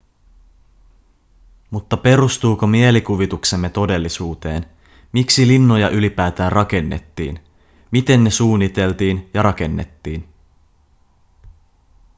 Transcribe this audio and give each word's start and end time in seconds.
mutta 1.71 1.97
perustuuko 1.97 2.67
mielikuvituksemme 2.67 3.69
todellisuuteen 3.69 4.65
miksi 5.13 5.47
linnoja 5.47 5.89
ylipäätään 5.89 6.51
rakennettiin 6.51 7.39
miten 7.91 8.23
ne 8.23 8.29
suunniteltiin 8.31 9.29
ja 9.33 9.41
rakennettiin 9.41 10.27